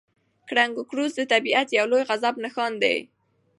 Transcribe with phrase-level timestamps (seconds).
[0.49, 2.97] کړنګ او کړوس د طبیعت د لوی غضب یو نښان دی.